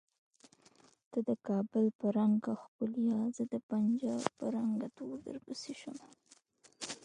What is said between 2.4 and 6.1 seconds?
ښکولیه زه د پنجاب په رنګ تور درپسې شومه